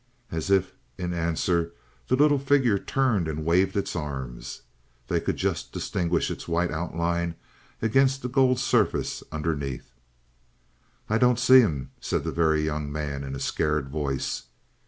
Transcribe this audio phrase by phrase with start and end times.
[0.31, 1.73] As if in answer
[2.07, 4.63] the little figure turned and waved its arms.
[5.09, 7.35] They could just distinguish its white outline
[7.83, 9.91] against the gold surface underneath.
[11.07, 14.45] "I don't see him," said the Very Young Man in a scared voice.